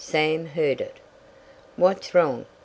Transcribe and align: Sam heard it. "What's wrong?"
Sam 0.03 0.47
heard 0.47 0.81
it. 0.81 0.99
"What's 1.75 2.15
wrong?" 2.15 2.47